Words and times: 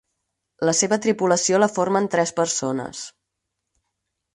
La 0.69 0.73
seva 0.79 0.99
tripulació 1.07 1.61
la 1.65 1.69
formen 1.75 2.11
tres 2.17 2.35
persones. 2.43 3.07